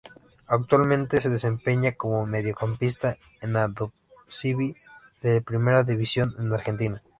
Actualmente 0.47 1.21
se 1.21 1.29
desempeña 1.29 1.91
como 1.91 2.25
Mediocampista 2.25 3.17
en 3.39 3.55
Aldosivi 3.55 4.75
de 5.21 5.35
la 5.35 5.41
Primera 5.41 5.83
División 5.83 6.33
de 6.39 6.55
Argentina. 6.55 7.03